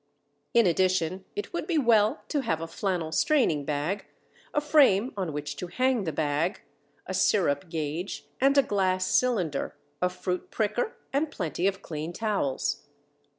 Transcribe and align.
In 0.55 0.65
addition, 0.65 1.25
it 1.35 1.53
would 1.53 1.67
be 1.67 1.77
well 1.77 2.23
to 2.29 2.41
have 2.41 2.59
a 2.59 2.65
flannel 2.65 3.11
straining 3.11 3.65
bag, 3.65 4.07
a 4.51 4.59
frame 4.59 5.13
on 5.15 5.31
which 5.31 5.55
to 5.57 5.67
hang 5.67 6.05
the 6.05 6.11
bag, 6.11 6.59
a 7.05 7.13
sirup 7.13 7.69
gauge 7.69 8.25
and 8.39 8.57
a 8.57 8.63
glass 8.63 9.05
cylinder, 9.05 9.75
a 10.01 10.09
fruit 10.09 10.49
pricker, 10.49 10.95
and 11.13 11.29
plenty 11.29 11.67
of 11.67 11.83
clean 11.83 12.13
towels. 12.13 12.87